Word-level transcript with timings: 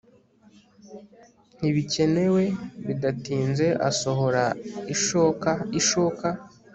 Ntibikenewe 1.57 2.43
bidatinze 2.87 3.67
asohora 3.89 4.43
ishokaishoka 4.93 6.27